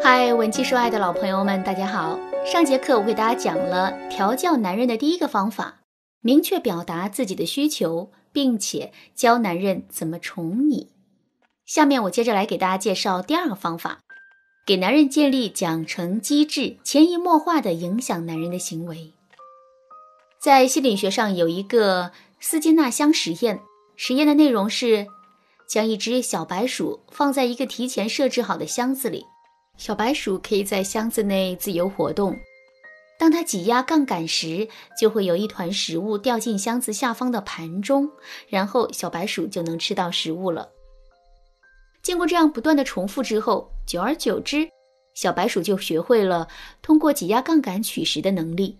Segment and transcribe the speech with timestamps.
[0.00, 2.18] 嗨，文姬说爱的老朋友们，大家好。
[2.46, 5.80] 上节课我给大家讲了调教男人的第一个方法，
[6.20, 10.90] 明确表达自己的需求，并且教男人怎么宠你。
[11.66, 13.98] 下面我接着来给大家介绍第二个方法，
[14.64, 19.12] 给男人建立奖惩机制，潜移默化的影响男人的行为。
[20.40, 23.60] 在心理学上有一个斯金纳箱实验，
[23.96, 25.08] 实验的内容是
[25.68, 29.26] 将一只小白鼠放在一个提前设置好的箱子里。
[29.78, 32.36] 小白鼠可以在箱子内自由活动。
[33.18, 34.68] 当它挤压杠杆时，
[35.00, 38.10] 就会有一团食物掉进箱子下方的盘中，
[38.48, 40.68] 然后小白鼠就能吃到食物了。
[42.02, 44.68] 经过这样不断的重复之后，久而久之，
[45.14, 46.48] 小白鼠就学会了
[46.82, 48.78] 通过挤压杠杆取食的能力。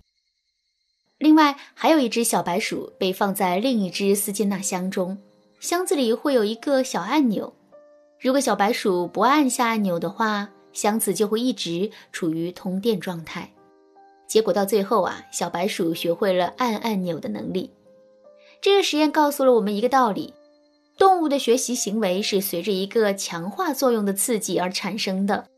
[1.19, 5.19] 另外，还有一只小白鼠被放在另一只斯金纳箱中，
[5.59, 7.53] 箱子里会有一个小按钮，
[8.21, 13.51] 如果小白鼠不按下按钮的话，箱子就会一直处于通电状态，
[14.29, 17.73] 结果到最后啊，小白鼠学会了按按钮的能力。
[18.61, 20.33] 这个实验告诉了我们一个道理：
[20.97, 25.49] 动物的学习行为是随着一个强化作用的刺激而产生的。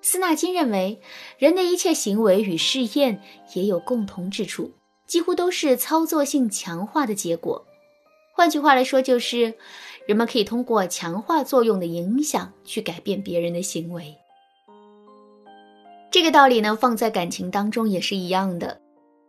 [0.00, 1.00] 斯纳金认为，
[1.38, 3.20] 人的一切行为与试验
[3.54, 4.70] 也有共同之处，
[5.08, 7.66] 几乎都是操作性强化的结果。
[8.32, 9.54] 换句话来说，就是
[10.06, 14.16] 人们可以通过强化作用的影响去改变别人的行为。
[16.12, 18.78] 这个道理呢，放在感情当中也是一样的。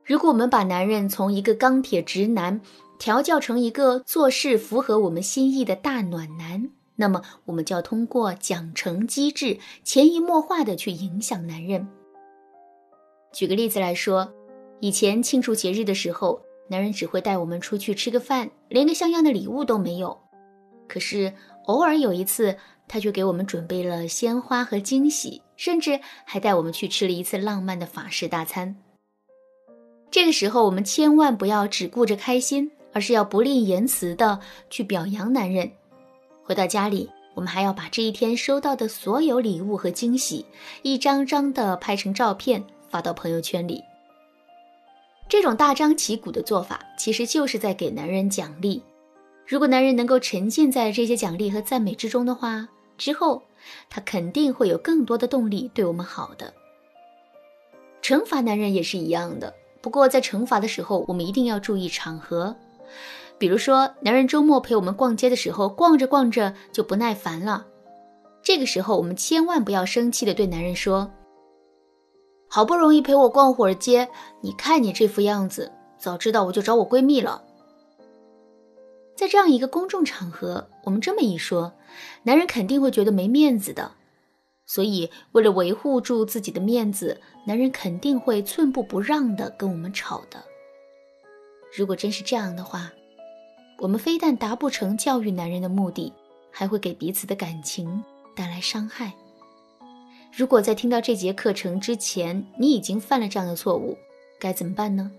[0.03, 2.59] 如果我们把男人从一个钢铁直男
[2.99, 11.87] 调教成一个做事符合我们心意的大暖男，那么我们就要通过奖惩机制，潜移默化的去影响男人。
[13.31, 14.29] 举个例子来说，
[14.81, 20.19] 以前庆祝节日的时候，男人只会带我们出去吃个饭，连个像样的礼物都没有。
[20.89, 21.33] 可是
[21.67, 22.57] 偶尔有一次，
[22.89, 25.41] 他却给我们准备了鲜花和惊喜。
[25.63, 28.75] 甚至还带我们去吃了一次浪漫的法式大餐。
[30.11, 35.71] 这个时候，我们千万不要只顾着开心，而是要不吝言辞的去表扬男人。
[36.43, 40.45] 回到家里，我们还要把这一天收到的所有礼物和惊喜，
[40.81, 43.81] 一张张的拍成照片发到朋友圈里。
[45.29, 48.83] 这种大张旗鼓的做法，其实就是在给男人奖励。
[49.47, 53.41] 如果男人能够沉浸在这些奖励和赞美之中的话，之后。
[53.89, 56.53] 他肯定会有更多的动力对我们好的。
[58.01, 62.55] 惩罚男人也是一样的，不过在惩罚的时候，我们一定要注意场合。
[63.37, 67.65] 比如说，男人周末陪我们逛街的时候，逛着逛着就不耐烦了，
[68.41, 71.11] 这个时候我们千万不要生气的对男人说
[72.47, 74.07] ：“好不容易陪我逛会儿街，
[74.41, 77.43] 你看你这副样子，早知道我就找我闺蜜了。”
[79.15, 81.73] 在这样一个公众场合，我们这么一说，
[82.23, 83.91] 男人肯定会觉得没面子的。
[84.65, 90.43] 所以，为了维护住自己的面子，男人肯定会寸步不让的跟我们吵的。
[91.75, 92.91] 如果真是这样的话，
[93.79, 96.13] 我们非但达不成教育男人的目的，
[96.49, 98.03] 还会给彼此的感情
[98.35, 99.13] 带来伤害。
[100.35, 103.97] 如果在听到这节课程之前，你已经犯了这样的错误，
[104.39, 105.11] 该怎么办呢？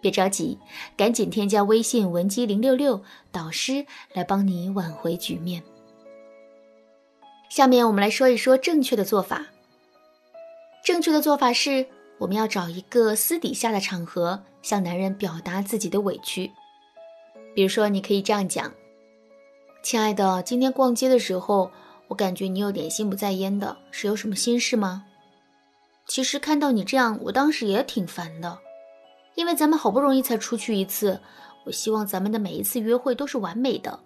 [0.00, 0.58] 别着急，
[0.96, 5.62] 赶紧添加微信文姬零六六，导师来帮你挽回局面。
[7.48, 9.46] 下面我们来说一说正确的做法。
[10.84, 11.86] 正确的做法是，
[12.18, 16.50] 我们要找一个私底下的场合，向男人表达自己的委屈。
[17.54, 18.72] 比如说，你可以这样讲
[19.82, 21.70] ：“亲爱的，今天逛街的时候，
[22.08, 25.04] 我感觉你有点心不在焉的，是有什么心事吗？
[26.06, 28.58] 其实看到你这样，我当时也挺烦的。”
[29.40, 31.18] 因为咱们好不容易才出去一次，
[31.64, 33.98] 我希望咱们的每一次约会都是完美的。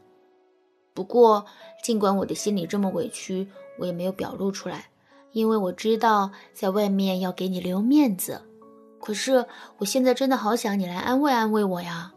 [0.94, 1.44] 不过，
[1.82, 4.86] 尽管我的心里这么委屈，我也没有表露出来，
[5.32, 8.42] 因为我知道在外面要给你留面子。
[9.00, 9.44] 可是，
[9.78, 12.12] 我现在真的好想你来安慰安慰我呀。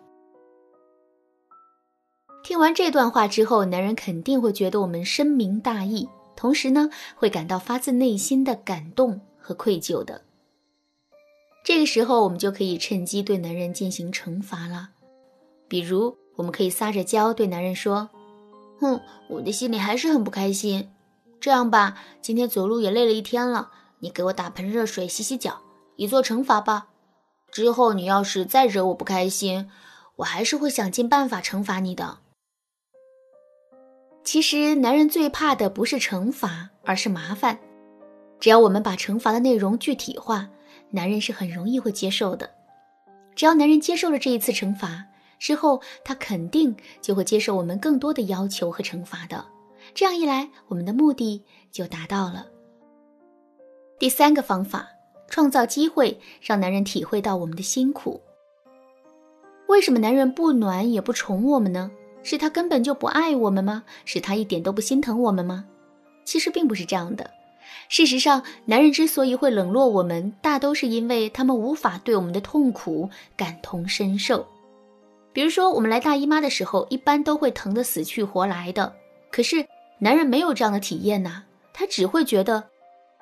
[2.43, 10.21] 听完这段话之后，男人肯定会觉得我们深明大义，同时呢，会感到发自内心的感动和愧疚的。
[11.67, 14.91] 这个时候，我们就可以趁机对男人进行惩罚了。
[15.67, 18.09] 比如，我们可以撒着娇对男人说
[18.79, 20.89] ：“哼，我的心里还是很不开心。
[21.41, 23.69] 这样吧，今天走路也累了一天了，
[23.99, 25.59] 你给我打盆热水洗洗脚，
[25.97, 26.87] 以作惩罚吧。
[27.51, 29.69] 之后你要是再惹我不开心，
[30.15, 32.19] 我还是会想尽办法惩罚你的。”
[34.23, 37.59] 其实，男人最怕的不是惩罚，而是麻烦。
[38.39, 40.49] 只要我们把惩罚的内容具体化。
[40.89, 42.49] 男人是很容易会接受的，
[43.35, 45.05] 只要男人接受了这一次惩罚
[45.39, 49.45] 之后，他肯定就会接受我们更多的要求和惩罚的。
[49.93, 52.47] 这样一来，我们的目的就达到了。
[53.99, 54.87] 第三个方法，
[55.27, 58.21] 创造机会让男人体会到我们的辛苦。
[59.67, 61.91] 为什么男人不暖也不宠我们呢？
[62.23, 63.83] 是他根本就不爱我们吗？
[64.05, 65.65] 是他一点都不心疼我们吗？
[66.25, 67.29] 其实并不是这样的。
[67.89, 74.45] 事实上，男人之所以会冷落我们，大都是因为他们无法对我们的痛苦感同身受。
[75.31, 78.93] 比如说，我们来大姨妈的时候，一般都会疼得死去活来的。
[79.31, 79.65] 可是，
[79.99, 81.43] 男人没有这样的体验呐，
[81.73, 82.63] 他只会觉得，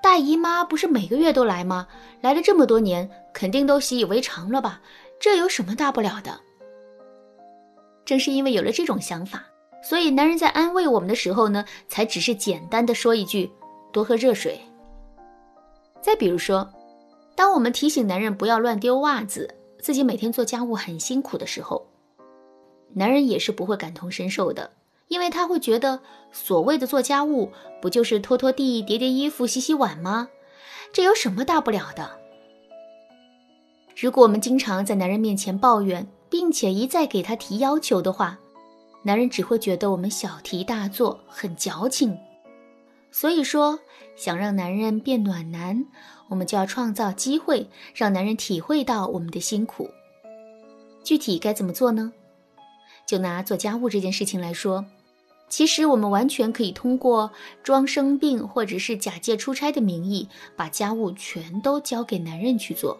[0.01, 1.87] 大姨妈不是每个月都来吗？
[2.21, 4.81] 来了这么多年，肯定都习以为常了吧？
[5.19, 6.39] 这有什么大不了的？
[8.05, 9.43] 正是因为有了这种想法，
[9.83, 13.51] 所以男人在安慰我们的时候呢，才只是简单的说一句。
[13.95, 14.59] 多喝热水。
[16.01, 16.69] 再比如说，
[17.33, 21.87] 当我们提醒男人不要乱丢袜子，自己每天做家务很辛苦的时候，
[22.93, 24.69] 男人也是不会感同身受的，
[25.07, 26.01] 因为他会觉得
[26.33, 27.49] 所谓的做家务
[27.81, 30.27] 不就是拖拖地、叠叠衣服、洗洗碗吗？
[30.91, 32.11] 这有什么大不了的？
[33.95, 38.37] 如果我们经常在男人面前抱怨，并且一再给他提要求的话，
[39.03, 42.17] 男人只会觉得我们小题大做，很矫情。
[43.17, 43.79] 所以说，
[44.17, 45.85] 想让男人变暖男，
[46.27, 49.89] 我们就要创造机会，让男人体会到我们的辛苦。
[51.01, 52.11] 具体该怎么做呢？
[53.07, 54.85] 就拿做家务这件事情来说，
[55.47, 57.31] 其实我们完全可以通过
[57.63, 60.27] 装生病或者是假借出差的名义，
[60.57, 62.99] 把家务全都交给男人去做。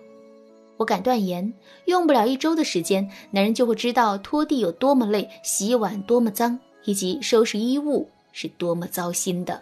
[0.78, 1.54] 我敢断言，
[1.88, 9.62] 用不了一周的时间，男人就会知道拖地有多么累，洗碗多么脏，以及收拾衣物是多么糟心的。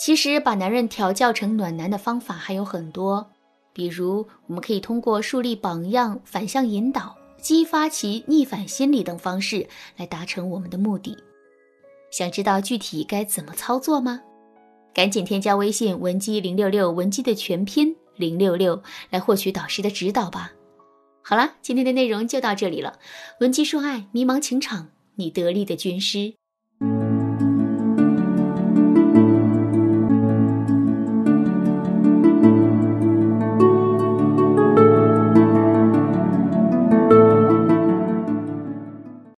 [0.00, 3.30] 其实，把男人调教成暖男的方法还有很多，
[3.74, 9.68] 比如我们可以通过树立榜样、反向引导、激发其逆反心理等方式
[9.98, 11.14] 来达成我们的目的。
[12.10, 14.22] 想知道具体该怎么操作吗？
[14.94, 20.50] 赶紧添加微信文姬零六六，文姬的全拼零六六，来获取导师的指导吧。
[21.22, 22.98] 好了，今天的内容就到这里了。
[23.40, 26.32] 文姬说爱，迷茫情场，你得力的军师。